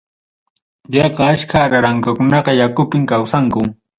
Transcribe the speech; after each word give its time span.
Yaqa 0.95 1.27
achka 1.33 1.61
Ararankakunaqa 1.65 2.57
yakupim 2.61 3.07
kawsanku. 3.15 3.67